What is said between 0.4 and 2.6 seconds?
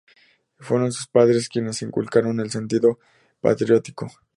Fueron sus padres quienes inculcaron el